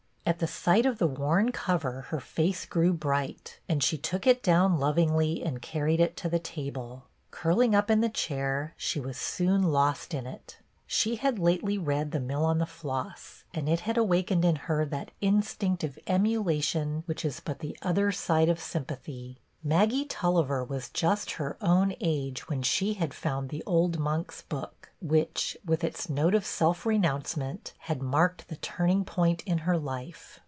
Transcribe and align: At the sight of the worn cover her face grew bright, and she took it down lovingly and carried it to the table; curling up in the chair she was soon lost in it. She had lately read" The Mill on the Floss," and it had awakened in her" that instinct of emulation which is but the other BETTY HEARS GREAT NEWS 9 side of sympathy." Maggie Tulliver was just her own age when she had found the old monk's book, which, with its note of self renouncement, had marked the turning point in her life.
At 0.23 0.39
the 0.39 0.47
sight 0.47 0.85
of 0.85 0.97
the 0.97 1.07
worn 1.07 1.51
cover 1.51 2.03
her 2.03 2.21
face 2.21 2.65
grew 2.65 2.93
bright, 2.93 3.59
and 3.67 3.83
she 3.83 3.97
took 3.97 4.25
it 4.25 4.41
down 4.41 4.79
lovingly 4.79 5.43
and 5.43 5.61
carried 5.61 5.99
it 5.99 6.15
to 6.17 6.29
the 6.29 6.39
table; 6.39 7.03
curling 7.31 7.75
up 7.75 7.91
in 7.91 7.99
the 7.99 8.07
chair 8.07 8.73
she 8.77 8.97
was 8.97 9.17
soon 9.17 9.61
lost 9.61 10.13
in 10.13 10.25
it. 10.25 10.59
She 10.87 11.17
had 11.17 11.37
lately 11.37 11.77
read" 11.77 12.11
The 12.11 12.21
Mill 12.21 12.45
on 12.45 12.59
the 12.59 12.65
Floss," 12.65 13.43
and 13.53 13.67
it 13.67 13.81
had 13.81 13.97
awakened 13.97 14.45
in 14.45 14.55
her" 14.55 14.85
that 14.85 15.11
instinct 15.19 15.83
of 15.83 15.99
emulation 16.07 17.03
which 17.07 17.25
is 17.25 17.41
but 17.43 17.59
the 17.59 17.75
other 17.81 18.05
BETTY 18.05 18.05
HEARS 18.05 18.05
GREAT 18.05 18.05
NEWS 18.05 18.29
9 18.29 18.37
side 18.39 18.49
of 18.49 18.59
sympathy." 18.61 19.37
Maggie 19.63 20.05
Tulliver 20.05 20.63
was 20.63 20.89
just 20.89 21.31
her 21.33 21.55
own 21.61 21.93
age 21.99 22.47
when 22.49 22.63
she 22.63 22.93
had 22.95 23.13
found 23.13 23.49
the 23.49 23.61
old 23.67 23.99
monk's 23.99 24.41
book, 24.41 24.89
which, 24.99 25.55
with 25.63 25.83
its 25.83 26.09
note 26.09 26.33
of 26.33 26.43
self 26.47 26.83
renouncement, 26.83 27.73
had 27.81 28.01
marked 28.01 28.47
the 28.47 28.55
turning 28.55 29.05
point 29.05 29.43
in 29.45 29.59
her 29.59 29.77
life. 29.77 30.39